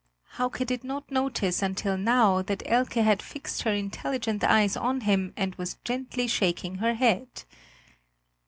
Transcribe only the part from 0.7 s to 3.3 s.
not notice until now that Elke had